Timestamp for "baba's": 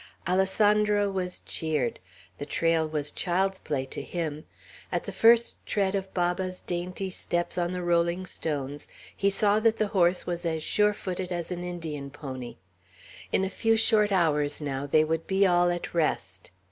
6.11-6.59